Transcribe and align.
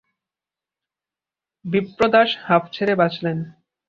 বিপ্রদাস 1.65 2.29
হাঁফ 2.43 2.63
ছেড়ে 2.73 2.93
বাঁচল। 2.95 3.25